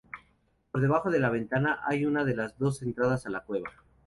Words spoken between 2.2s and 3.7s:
de las dos entradas a la cueva.